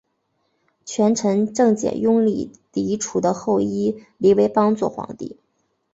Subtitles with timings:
[0.83, 5.37] 权臣郑检拥立黎除的后裔黎维邦做皇帝。